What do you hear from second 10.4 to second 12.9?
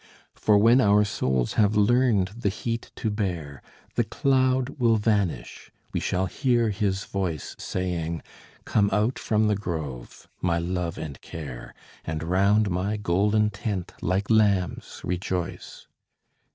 my love and care, And round